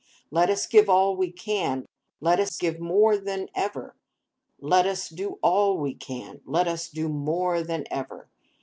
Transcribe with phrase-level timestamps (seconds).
[0.31, 1.85] Let us give all we can;
[2.19, 3.95] let us give more than ever.
[4.59, 8.27] Let us do all we can; let us do more than ever.